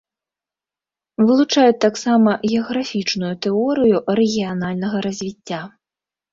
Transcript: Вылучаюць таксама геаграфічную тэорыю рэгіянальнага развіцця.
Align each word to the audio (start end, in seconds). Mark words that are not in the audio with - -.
Вылучаюць 1.27 1.83
таксама 1.85 2.29
геаграфічную 2.53 3.31
тэорыю 3.47 3.97
рэгіянальнага 4.23 4.97
развіцця. 5.11 5.65